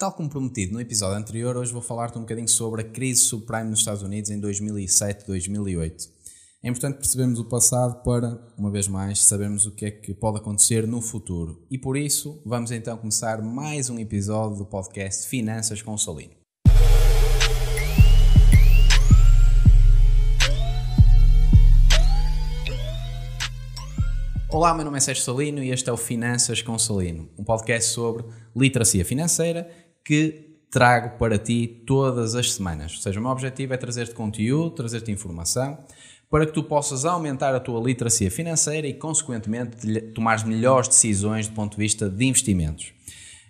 Tal 0.00 0.12
como 0.12 0.30
prometido 0.30 0.72
no 0.72 0.80
episódio 0.80 1.18
anterior, 1.18 1.58
hoje 1.58 1.74
vou 1.74 1.82
falar-te 1.82 2.16
um 2.16 2.22
bocadinho 2.22 2.48
sobre 2.48 2.80
a 2.80 2.84
crise 2.84 3.20
subprime 3.20 3.68
nos 3.68 3.80
Estados 3.80 4.02
Unidos 4.02 4.30
em 4.30 4.40
2007-2008. 4.40 6.08
É 6.62 6.70
importante 6.70 6.96
percebermos 6.96 7.38
o 7.38 7.44
passado 7.44 8.02
para, 8.02 8.42
uma 8.56 8.70
vez 8.70 8.88
mais, 8.88 9.18
sabermos 9.18 9.66
o 9.66 9.72
que 9.72 9.84
é 9.84 9.90
que 9.90 10.14
pode 10.14 10.38
acontecer 10.38 10.86
no 10.86 11.02
futuro. 11.02 11.62
E 11.70 11.76
por 11.76 11.98
isso, 11.98 12.40
vamos 12.46 12.70
então 12.70 12.96
começar 12.96 13.42
mais 13.42 13.90
um 13.90 13.98
episódio 13.98 14.56
do 14.56 14.64
podcast 14.64 15.28
Finanças 15.28 15.82
com 15.82 15.98
Salino. 15.98 16.32
Olá, 24.48 24.74
meu 24.74 24.86
nome 24.86 24.96
é 24.96 25.00
Sérgio 25.00 25.22
Salino 25.22 25.62
e 25.62 25.70
este 25.70 25.90
é 25.90 25.92
o 25.92 25.96
Finanças 25.98 26.62
com 26.62 26.78
Salino, 26.78 27.28
um 27.38 27.44
podcast 27.44 27.90
sobre 27.90 28.24
literacia 28.56 29.04
financeira 29.04 29.89
que 30.10 30.56
trago 30.68 31.16
para 31.18 31.38
ti 31.38 31.68
todas 31.86 32.34
as 32.34 32.54
semanas. 32.54 32.96
Ou 32.96 33.00
seja, 33.00 33.20
o 33.20 33.22
meu 33.22 33.30
objetivo 33.30 33.74
é 33.74 33.76
trazer-te 33.76 34.12
conteúdo, 34.12 34.72
trazer-te 34.72 35.12
informação, 35.12 35.78
para 36.28 36.44
que 36.46 36.52
tu 36.52 36.64
possas 36.64 37.04
aumentar 37.04 37.54
a 37.54 37.60
tua 37.60 37.80
literacia 37.80 38.28
financeira 38.28 38.88
e, 38.88 38.94
consequentemente, 38.94 40.00
tomar 40.12 40.44
melhores 40.44 40.88
decisões 40.88 41.46
do 41.46 41.54
ponto 41.54 41.76
de 41.76 41.78
vista 41.78 42.10
de 42.10 42.24
investimentos. 42.24 42.92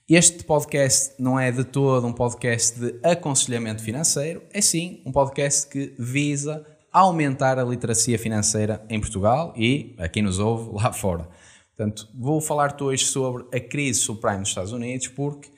Este 0.07 0.45
podcast 0.45 1.15
não 1.19 1.41
é 1.41 1.51
de 1.51 1.65
todo 1.65 2.07
um 2.07 2.13
podcast 2.13 2.79
de 2.79 2.95
aconselhamento 3.03 3.83
financeiro, 3.83 4.43
é 4.53 4.61
sim 4.61 5.01
um 5.07 5.13
podcast 5.13 5.67
que 5.67 5.95
visa 5.99 6.63
aumentar 6.93 7.59
a 7.59 7.65
literacia 7.65 8.19
financeira 8.19 8.85
em 8.91 9.01
Portugal 9.01 9.55
e, 9.57 9.95
a 9.97 10.11
quem 10.11 10.23
nos 10.23 10.39
ouve, 10.39 10.75
lá 10.75 10.93
fora. 10.93 11.27
Portanto, 11.75 12.07
vou 12.15 12.39
falar-te 12.39 12.85
hoje 12.85 13.07
sobre 13.07 13.47
a 13.51 13.59
crise 13.59 14.01
subprime 14.01 14.41
nos 14.41 14.51
Estados 14.51 14.73
Unidos, 14.73 15.09
porque 15.09 15.49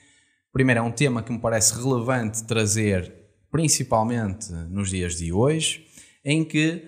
Primeiro, 0.53 0.81
é 0.81 0.83
um 0.83 0.93
tema 0.93 1.23
que 1.23 1.33
me 1.33 1.39
parece 1.39 1.75
relevante 1.75 2.45
trazer, 2.45 3.11
principalmente 3.51 4.53
nos 4.53 4.91
dias 4.91 5.17
de 5.17 5.33
hoje, 5.33 5.87
em 6.23 6.45
que 6.45 6.85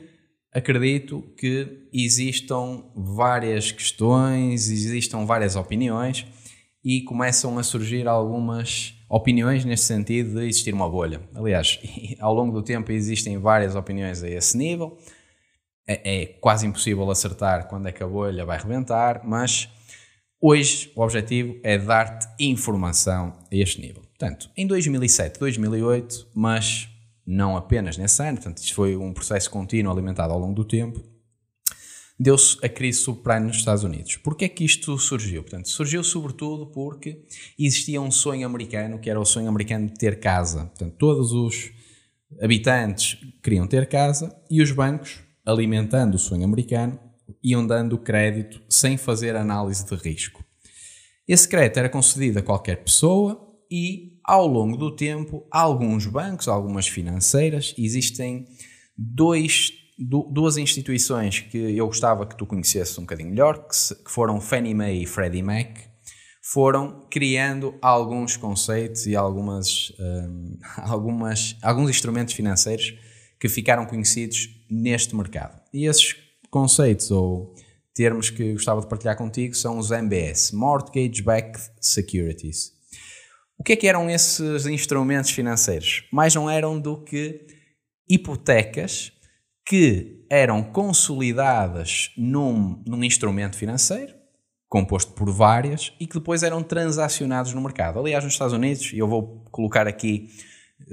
acredito 0.52 1.22
que 1.38 1.88
existam 1.90 2.84
várias 2.94 3.72
questões, 3.72 4.68
existam 4.68 5.24
várias 5.24 5.56
opiniões 5.56 6.26
e 6.84 7.00
começam 7.02 7.58
a 7.58 7.62
surgir 7.62 8.06
algumas 8.06 8.94
opiniões 9.08 9.64
neste 9.64 9.86
sentido 9.86 10.38
de 10.38 10.46
existir 10.46 10.74
uma 10.74 10.88
bolha. 10.88 11.22
Aliás, 11.34 11.80
ao 12.20 12.34
longo 12.34 12.52
do 12.52 12.62
tempo 12.62 12.92
existem 12.92 13.38
várias 13.38 13.74
opiniões 13.74 14.22
a 14.22 14.28
esse 14.28 14.58
nível. 14.58 14.98
É, 15.86 16.22
é 16.22 16.26
quase 16.26 16.66
impossível 16.66 17.10
acertar 17.10 17.66
quando 17.66 17.88
é 17.88 17.92
que 17.92 18.02
a 18.02 18.06
bolha 18.06 18.44
vai 18.44 18.58
rebentar, 18.58 19.22
mas 19.24 19.70
Hoje 20.46 20.92
o 20.94 21.00
objetivo 21.00 21.58
é 21.62 21.78
dar-te 21.78 22.28
informação 22.38 23.32
a 23.50 23.56
este 23.56 23.80
nível. 23.80 24.02
Portanto, 24.02 24.50
em 24.54 24.66
2007, 24.66 25.40
2008, 25.40 26.28
mas 26.34 26.86
não 27.26 27.56
apenas 27.56 27.96
nesse 27.96 28.22
ano, 28.22 28.36
portanto, 28.36 28.58
isto 28.58 28.74
foi 28.74 28.94
um 28.94 29.10
processo 29.14 29.48
contínuo 29.50 29.90
alimentado 29.90 30.34
ao 30.34 30.38
longo 30.38 30.52
do 30.52 30.62
tempo, 30.62 31.02
deu-se 32.20 32.58
a 32.62 32.68
crise 32.68 32.98
subprime 32.98 33.46
nos 33.46 33.56
Estados 33.56 33.84
Unidos. 33.84 34.16
Porquê 34.16 34.44
é 34.44 34.48
que 34.50 34.66
isto 34.66 34.98
surgiu? 34.98 35.42
Portanto, 35.42 35.70
surgiu 35.70 36.04
sobretudo 36.04 36.66
porque 36.66 37.24
existia 37.58 38.02
um 38.02 38.10
sonho 38.10 38.46
americano, 38.46 38.98
que 38.98 39.08
era 39.08 39.18
o 39.18 39.24
sonho 39.24 39.48
americano 39.48 39.86
de 39.86 39.94
ter 39.94 40.20
casa. 40.20 40.66
Portanto, 40.66 40.94
todos 40.98 41.32
os 41.32 41.72
habitantes 42.38 43.16
queriam 43.42 43.66
ter 43.66 43.88
casa 43.88 44.38
e 44.50 44.60
os 44.60 44.70
bancos, 44.72 45.20
alimentando 45.42 46.16
o 46.16 46.18
sonho 46.18 46.44
americano, 46.44 47.00
iam 47.44 47.66
dando 47.66 47.98
crédito 47.98 48.62
sem 48.70 48.96
fazer 48.96 49.36
análise 49.36 49.84
de 49.84 49.94
risco. 49.94 50.42
Esse 51.28 51.46
crédito 51.46 51.78
era 51.78 51.88
concedido 51.90 52.38
a 52.38 52.42
qualquer 52.42 52.82
pessoa 52.82 53.40
e, 53.70 54.18
ao 54.24 54.46
longo 54.46 54.76
do 54.76 54.94
tempo, 54.96 55.46
alguns 55.50 56.06
bancos, 56.06 56.48
algumas 56.48 56.88
financeiras, 56.88 57.74
existem 57.76 58.46
dois, 58.96 59.72
duas 60.30 60.56
instituições 60.56 61.40
que 61.40 61.58
eu 61.58 61.86
gostava 61.86 62.26
que 62.26 62.36
tu 62.36 62.46
conhecesses 62.46 62.96
um 62.98 63.02
bocadinho 63.02 63.30
melhor, 63.30 63.66
que, 63.68 63.74
foram 64.10 64.40
Fannie 64.40 64.74
Mae 64.74 65.02
e 65.02 65.06
Freddie 65.06 65.42
Mac, 65.42 65.78
foram 66.42 67.06
criando 67.10 67.74
alguns 67.80 68.36
conceitos 68.36 69.06
e 69.06 69.16
algumas, 69.16 69.92
um, 69.98 70.58
algumas, 70.76 71.56
alguns 71.62 71.90
instrumentos 71.90 72.34
financeiros 72.34 72.94
que 73.40 73.48
ficaram 73.48 73.86
conhecidos 73.86 74.48
neste 74.70 75.16
mercado. 75.16 75.60
E 75.72 75.86
esses 75.86 76.23
conceitos 76.54 77.10
ou 77.10 77.52
termos 77.92 78.30
que 78.30 78.52
gostava 78.52 78.80
de 78.80 78.86
partilhar 78.86 79.16
contigo 79.16 79.56
são 79.56 79.76
os 79.76 79.90
MBS, 79.90 80.52
Mortgage 80.52 81.20
Backed 81.20 81.60
Securities. 81.80 82.70
O 83.58 83.64
que 83.64 83.72
é 83.72 83.76
que 83.76 83.88
eram 83.88 84.08
esses 84.08 84.64
instrumentos 84.64 85.32
financeiros? 85.32 86.04
Mais 86.12 86.32
não 86.32 86.48
eram 86.48 86.78
do 86.78 87.02
que 87.02 87.44
hipotecas 88.08 89.10
que 89.66 90.24
eram 90.30 90.62
consolidadas 90.62 92.12
num, 92.16 92.80
num 92.86 93.02
instrumento 93.02 93.56
financeiro, 93.56 94.14
composto 94.68 95.12
por 95.12 95.32
várias, 95.32 95.92
e 95.98 96.06
que 96.06 96.14
depois 96.14 96.44
eram 96.44 96.62
transacionados 96.62 97.52
no 97.52 97.60
mercado. 97.60 97.98
Aliás, 97.98 98.22
nos 98.22 98.34
Estados 98.34 98.54
Unidos, 98.54 98.92
e 98.92 98.98
eu 98.98 99.08
vou 99.08 99.44
colocar 99.50 99.88
aqui, 99.88 100.28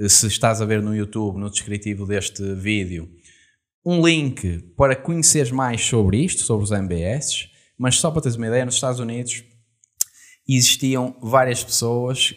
se 0.08 0.26
estás 0.26 0.60
a 0.60 0.64
ver 0.64 0.82
no 0.82 0.94
YouTube, 0.94 1.38
no 1.38 1.50
descritivo 1.50 2.04
deste 2.04 2.42
vídeo, 2.54 3.08
um 3.84 4.06
link 4.06 4.58
para 4.76 4.94
conheceres 4.94 5.50
mais 5.50 5.84
sobre 5.84 6.24
isto, 6.24 6.42
sobre 6.42 6.64
os 6.64 6.70
MBS, 6.70 7.48
mas 7.76 7.96
só 7.96 8.10
para 8.10 8.22
teres 8.22 8.36
uma 8.36 8.46
ideia, 8.46 8.64
nos 8.64 8.74
Estados 8.74 9.00
Unidos 9.00 9.44
existiam 10.48 11.16
várias 11.20 11.62
pessoas 11.62 12.34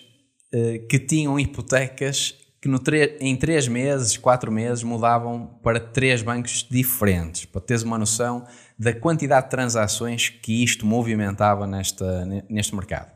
uh, 0.54 0.88
que 0.88 1.00
tinham 1.00 1.40
hipotecas 1.40 2.36
que 2.66 3.16
em 3.20 3.36
três 3.36 3.68
meses, 3.68 4.18
quatro 4.18 4.52
meses, 4.52 4.82
mudavam 4.82 5.60
para 5.62 5.80
três 5.80 6.24
bancos 6.24 6.68
diferentes, 6.70 7.46
para 7.46 7.62
teres 7.62 7.84
uma 7.84 7.96
noção 7.96 8.44
da 8.78 8.92
quantidade 8.92 9.46
de 9.46 9.52
transações 9.52 10.30
que 10.30 10.64
isto 10.64 10.84
movimentava 10.84 11.68
nesta, 11.68 12.26
neste 12.50 12.74
mercado. 12.74 13.12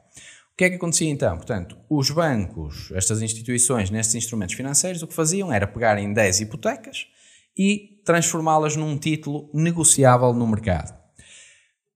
O 0.53 0.55
que 0.55 0.65
é 0.65 0.69
que 0.69 0.75
acontecia 0.75 1.09
então? 1.09 1.35
Portanto, 1.35 1.79
os 1.89 2.11
bancos, 2.11 2.91
estas 2.93 3.23
instituições, 3.23 3.89
nestes 3.89 4.13
instrumentos 4.13 4.53
financeiros, 4.53 5.01
o 5.01 5.07
que 5.07 5.15
faziam 5.15 5.51
era 5.51 5.65
pegarem 5.65 6.13
10 6.13 6.41
hipotecas 6.41 7.07
e 7.57 7.98
transformá-las 8.09 8.75
num 8.75 8.97
título 8.97 9.51
negociável 9.53 10.33
no 10.33 10.47
mercado. 10.47 10.97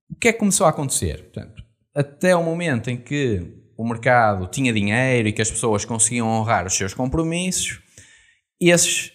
O 0.08 0.16
que 0.16 0.28
é 0.28 0.32
que 0.32 0.38
começou 0.38 0.68
a 0.68 0.70
acontecer? 0.70 1.24
Portanto, 1.24 1.64
até 1.92 2.36
o 2.36 2.44
momento 2.44 2.92
em 2.92 2.98
que 2.98 3.64
o 3.76 3.84
mercado 3.84 4.46
tinha 4.46 4.72
dinheiro 4.72 5.28
e 5.28 5.34
que 5.34 5.42
as 5.42 5.50
pessoas 5.50 5.86
conseguiam 5.86 6.28
honrar 6.28 6.68
os 6.68 6.76
seus 6.76 6.94
compromissos, 6.94 7.82
esses 8.62 9.12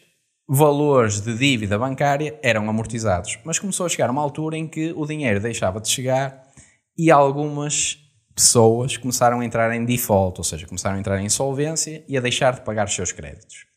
valores 0.48 1.20
de 1.20 1.38
dívida 1.38 1.78
bancária 1.78 2.36
eram 2.42 2.68
amortizados. 2.68 3.38
Mas 3.44 3.60
começou 3.60 3.86
a 3.86 3.88
chegar 3.88 4.10
uma 4.10 4.20
altura 4.20 4.56
em 4.56 4.66
que 4.66 4.92
o 4.96 5.06
dinheiro 5.06 5.38
deixava 5.38 5.80
de 5.80 5.88
chegar 5.88 6.42
e 6.98 7.12
algumas 7.12 7.96
pessoas 8.34 8.96
começaram 8.96 9.38
a 9.38 9.44
entrar 9.44 9.72
em 9.72 9.84
default, 9.84 10.40
ou 10.40 10.44
seja, 10.44 10.66
começaram 10.66 10.96
a 10.96 10.98
entrar 10.98 11.20
em 11.20 11.26
insolvência 11.26 12.04
e 12.08 12.18
a 12.18 12.20
deixar 12.20 12.54
de 12.54 12.62
pagar 12.62 12.88
os 12.88 12.94
seus 12.94 13.12
créditos. 13.12 13.68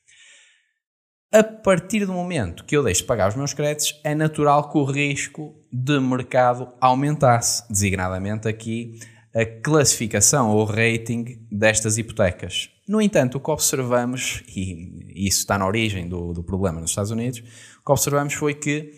A 1.33 1.43
partir 1.43 2.05
do 2.05 2.11
momento 2.11 2.65
que 2.65 2.75
eu 2.75 2.83
deixo 2.83 3.03
de 3.03 3.07
pagar 3.07 3.29
os 3.29 3.37
meus 3.37 3.53
créditos, 3.53 3.97
é 4.03 4.13
natural 4.13 4.69
que 4.69 4.77
o 4.77 4.83
risco 4.83 5.55
de 5.71 5.97
mercado 5.97 6.67
aumentasse, 6.81 7.63
designadamente 7.69 8.49
aqui 8.49 8.99
a 9.33 9.45
classificação 9.45 10.49
ou 10.49 10.65
rating 10.65 11.47
destas 11.49 11.97
hipotecas. 11.97 12.69
No 12.85 13.01
entanto, 13.01 13.37
o 13.37 13.39
que 13.39 13.49
observamos, 13.49 14.43
e 14.53 15.25
isso 15.25 15.39
está 15.39 15.57
na 15.57 15.65
origem 15.65 16.09
do, 16.09 16.33
do 16.33 16.43
problema 16.43 16.81
nos 16.81 16.89
Estados 16.89 17.11
Unidos, 17.11 17.39
o 17.39 17.85
que 17.85 17.91
observamos 17.93 18.33
foi 18.33 18.53
que 18.53 18.91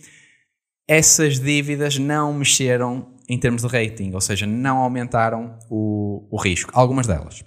essas 0.88 1.40
dívidas 1.40 2.00
não 2.00 2.34
mexeram 2.34 3.14
em 3.30 3.40
termos 3.40 3.62
de 3.62 3.68
rating, 3.68 4.12
ou 4.12 4.22
seja, 4.22 4.48
não 4.48 4.78
aumentaram 4.78 5.56
o, 5.70 6.28
o 6.32 6.42
risco, 6.42 6.72
algumas 6.74 7.06
delas. 7.06 7.44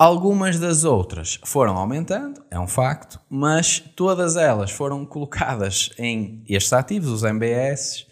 Algumas 0.00 0.60
das 0.60 0.84
outras 0.84 1.40
foram 1.44 1.76
aumentando, 1.76 2.40
é 2.52 2.60
um 2.60 2.68
facto, 2.68 3.18
mas 3.28 3.80
todas 3.96 4.36
elas 4.36 4.70
foram 4.70 5.04
colocadas 5.04 5.90
em 5.98 6.44
estes 6.48 6.72
ativos, 6.72 7.10
os 7.10 7.24
MBS, 7.24 8.06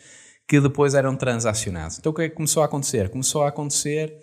que 0.49 0.61
depois 0.61 0.95
eram 0.95 1.15
transacionados. 1.15 1.97
Então 1.97 2.11
o 2.11 2.15
que 2.15 2.23
é 2.23 2.29
que 2.29 2.35
começou 2.35 2.65
a 2.65 2.67
acontecer? 2.67 3.09
Começou 3.09 3.45
a 3.45 3.51
acontecer 3.51 4.19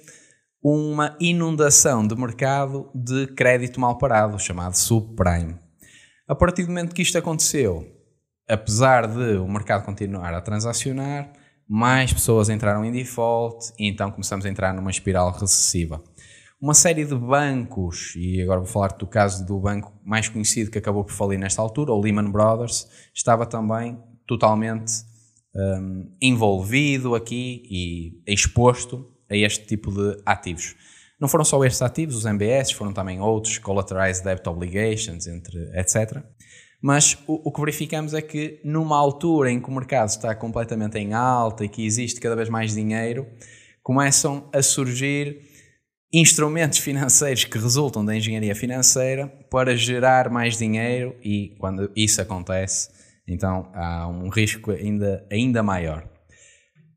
uma 0.62 1.16
inundação 1.22 2.06
de 2.06 2.14
mercado 2.18 2.92
de 2.94 3.28
crédito 3.28 3.80
mal 3.80 3.98
parado, 3.98 4.38
chamado 4.38 4.74
subprime. 4.74 5.58
A 6.28 6.36
partir 6.36 6.64
do 6.64 6.68
momento 6.68 6.94
que 6.94 7.02
isto 7.02 7.18
aconteceu, 7.18 7.88
apesar 8.46 9.08
de 9.08 9.38
o 9.38 9.48
mercado 9.48 9.86
continuar 9.86 10.34
a 10.34 10.42
transacionar, 10.42 11.32
mais 11.66 12.12
pessoas 12.12 12.50
entraram 12.50 12.84
em 12.84 12.92
default 12.92 13.72
e 13.80 13.88
então 13.88 14.12
começamos 14.12 14.46
a 14.46 14.50
entrar 14.50 14.74
numa 14.74 14.92
espiral 14.92 15.32
recessiva 15.32 16.04
uma 16.64 16.74
série 16.74 17.04
de 17.04 17.14
bancos, 17.14 18.16
e 18.16 18.42
agora 18.42 18.62
vou 18.62 18.70
falar 18.70 18.94
do 18.94 19.06
caso 19.06 19.46
do 19.46 19.60
banco 19.60 19.92
mais 20.02 20.30
conhecido 20.30 20.72
que 20.72 20.78
acabou 20.78 21.04
por 21.04 21.12
falir 21.12 21.38
nesta 21.38 21.62
altura, 21.62 21.92
o 21.92 22.00
Lehman 22.00 22.32
Brothers, 22.32 22.88
estava 23.14 23.46
também 23.46 24.02
totalmente 24.26 24.94
um, 25.54 26.10
envolvido 26.22 27.16
aqui 27.16 27.68
e 27.70 28.34
exposto 28.34 29.12
a 29.30 29.36
este 29.36 29.66
tipo 29.66 29.92
de 29.92 30.18
ativos. 30.26 30.74
Não 31.20 31.28
foram 31.28 31.44
só 31.44 31.62
estes 31.66 31.82
ativos, 31.82 32.16
os 32.16 32.26
MBS, 32.26 32.72
foram 32.72 32.94
também 32.94 33.20
outros, 33.20 33.58
Collateralized 33.58 34.24
Debt 34.24 34.48
Obligations, 34.48 35.28
entre, 35.28 35.70
etc. 35.78 36.24
Mas 36.82 37.18
o, 37.28 37.50
o, 37.50 37.52
que 37.52 37.60
verificamos 37.60 38.14
é 38.14 38.22
que 38.22 38.62
numa 38.64 38.98
altura 38.98 39.52
em 39.52 39.60
que 39.60 39.70
o 39.70 39.74
mercado 39.74 40.08
está 40.08 40.34
completamente 40.34 40.98
em 40.98 41.12
alta 41.14 41.66
e 41.66 41.68
que 41.68 41.86
existe 41.86 42.22
cada 42.22 42.38
vez 42.38 42.48
mais 42.48 42.74
dinheiro, 42.74 43.28
começam 43.84 44.50
a 44.54 44.62
surgir 44.62 45.52
instrumentos 46.14 46.78
financeiros 46.78 47.44
que 47.44 47.58
resultam 47.58 48.06
da 48.06 48.16
engenharia 48.16 48.54
financeira 48.54 49.28
para 49.50 49.76
gerar 49.76 50.30
mais 50.30 50.58
dinheiro 50.58 51.16
e 51.24 51.56
quando 51.58 51.92
isso 51.96 52.22
acontece, 52.22 52.90
então 53.28 53.72
há 53.74 54.08
um 54.08 54.30
risco 54.30 54.72
ainda, 54.72 55.26
ainda 55.32 55.64
maior. 55.64 56.08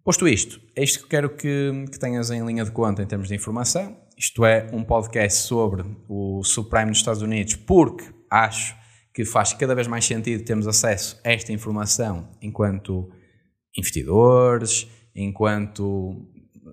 Posto 0.04 0.28
isto, 0.28 0.60
é 0.76 0.84
isto 0.84 1.02
que 1.02 1.08
quero 1.08 1.30
que, 1.30 1.86
que 1.90 1.98
tenhas 1.98 2.30
em 2.30 2.44
linha 2.44 2.64
de 2.64 2.70
conta 2.70 3.02
em 3.02 3.06
termos 3.06 3.28
de 3.28 3.34
informação. 3.34 3.96
Isto 4.16 4.44
é 4.44 4.68
um 4.72 4.84
podcast 4.84 5.42
sobre 5.42 5.84
o 6.08 6.44
subprime 6.44 6.86
nos 6.86 6.98
Estados 6.98 7.22
Unidos, 7.22 7.56
porque 7.56 8.04
acho 8.30 8.76
que 9.12 9.24
faz 9.24 9.54
cada 9.54 9.74
vez 9.74 9.86
mais 9.86 10.04
sentido 10.04 10.44
termos 10.44 10.68
acesso 10.68 11.18
a 11.24 11.32
esta 11.32 11.52
informação 11.52 12.28
enquanto 12.40 13.10
investidores, 13.76 14.86
enquanto, 15.14 16.28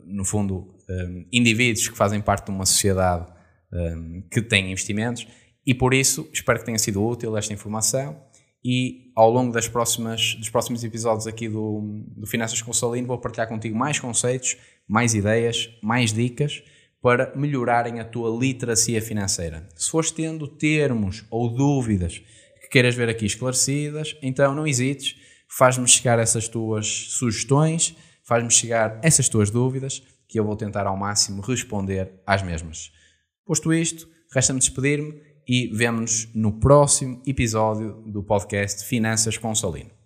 no 0.05 0.25
fundo, 0.25 0.75
um, 0.89 1.25
indivíduos 1.31 1.87
que 1.87 1.97
fazem 1.97 2.21
parte 2.21 2.45
de 2.45 2.51
uma 2.51 2.65
sociedade 2.65 3.31
um, 3.71 4.23
que 4.31 4.41
tem 4.41 4.71
investimentos 4.71 5.27
e 5.65 5.73
por 5.73 5.93
isso 5.93 6.29
espero 6.33 6.59
que 6.59 6.65
tenha 6.65 6.79
sido 6.79 7.05
útil 7.05 7.37
esta 7.37 7.53
informação 7.53 8.21
e 8.63 9.11
ao 9.15 9.29
longo 9.29 9.51
das 9.51 9.67
próximas, 9.67 10.35
dos 10.35 10.49
próximos 10.49 10.83
episódios 10.83 11.27
aqui 11.27 11.49
do, 11.49 12.03
do 12.15 12.25
Finanças 12.25 12.61
com 12.61 12.71
Salino 12.71 13.07
vou 13.07 13.17
partilhar 13.17 13.47
contigo 13.47 13.77
mais 13.77 13.99
conceitos, 13.99 14.57
mais 14.87 15.13
ideias, 15.13 15.69
mais 15.81 16.13
dicas 16.13 16.63
para 17.01 17.35
melhorarem 17.35 17.99
a 17.99 18.05
tua 18.05 18.29
literacia 18.29 19.01
financeira. 19.01 19.67
Se 19.75 19.91
fores 19.91 20.09
tendo 20.09 20.47
termos 20.47 21.25
ou 21.29 21.49
dúvidas 21.49 22.19
que 22.61 22.69
queiras 22.69 22.95
ver 22.95 23.09
aqui 23.09 23.25
esclarecidas, 23.25 24.15
então 24.21 24.55
não 24.55 24.65
hesites, 24.65 25.17
faz-me 25.49 25.85
chegar 25.85 26.17
essas 26.17 26.47
tuas 26.47 26.87
sugestões, 26.87 27.93
faz-me 28.23 28.49
chegar 28.49 28.99
essas 29.03 29.29
tuas 29.29 29.49
dúvidas, 29.49 30.01
que 30.27 30.39
eu 30.39 30.45
vou 30.45 30.55
tentar 30.55 30.87
ao 30.87 30.97
máximo 30.97 31.41
responder 31.41 32.21
às 32.25 32.41
mesmas. 32.41 32.91
Posto 33.45 33.73
isto, 33.73 34.07
resta-me 34.33 34.59
despedir-me 34.59 35.21
e 35.47 35.67
vemo-nos 35.75 36.33
no 36.33 36.59
próximo 36.59 37.21
episódio 37.27 38.01
do 38.07 38.23
podcast 38.23 38.85
Finanças 38.85 39.37
com 39.37 39.53
Salino. 39.53 40.02